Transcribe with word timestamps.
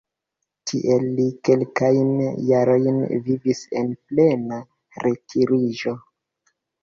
Tie 0.69 0.95
li 1.17 1.25
kelkajn 1.49 2.07
jarojn 2.47 2.97
vivis 3.27 3.61
en 3.81 3.93
plena 4.13 4.59
retiriĝo. 5.07 5.97